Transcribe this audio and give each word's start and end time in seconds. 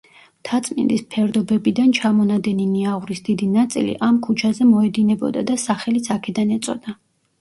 მთაწმინდის 0.43 1.03
ფერდობებიდან 1.15 1.91
ჩამონადენი 1.97 2.65
ნიაღვრის 2.71 3.21
დიდი 3.29 3.51
ნაწილი 3.57 3.95
ამ 4.11 4.17
ქუჩაზე 4.29 4.69
მოედინებოდა 4.73 5.45
და 5.51 5.59
სახელიც 5.69 6.11
აქედან 6.17 6.57
ეწოდა. 6.57 6.97